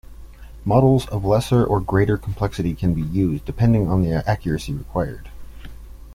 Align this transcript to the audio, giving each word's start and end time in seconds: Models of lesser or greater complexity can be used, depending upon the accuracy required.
Models 0.65 1.07
of 1.09 1.23
lesser 1.23 1.63
or 1.63 1.79
greater 1.79 2.17
complexity 2.17 2.73
can 2.73 2.95
be 2.95 3.03
used, 3.03 3.45
depending 3.45 3.83
upon 3.83 4.01
the 4.01 4.27
accuracy 4.27 4.73
required. 4.73 5.29